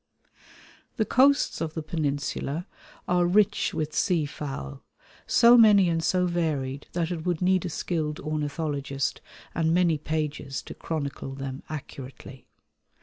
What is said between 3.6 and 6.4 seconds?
with seafowl, so many and so